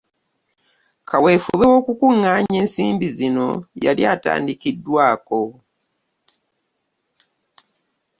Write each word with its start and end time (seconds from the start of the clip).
Kaweefube 1.09 1.65
w’okukuŋŋaanya 1.71 2.55
ensimbi 2.63 3.07
zino 3.17 3.47
yali 3.83 4.03
atandikiddwako. 4.13 5.39